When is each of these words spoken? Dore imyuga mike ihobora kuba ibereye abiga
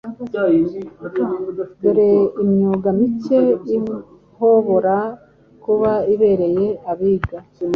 Dore 1.81 2.11
imyuga 2.43 2.87
mike 2.99 3.39
ihobora 3.77 4.95
kuba 5.63 5.91
ibereye 6.13 6.67
abiga 6.91 7.37